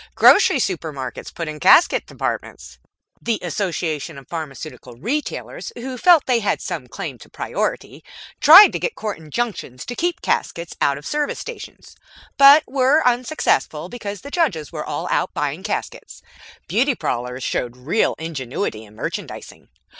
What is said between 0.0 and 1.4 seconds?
Grocery supermarkets